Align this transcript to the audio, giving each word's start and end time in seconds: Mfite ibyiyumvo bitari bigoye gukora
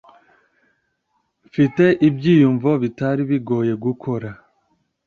Mfite 1.47 1.85
ibyiyumvo 2.07 2.71
bitari 2.83 3.21
bigoye 3.29 3.73
gukora 3.85 4.29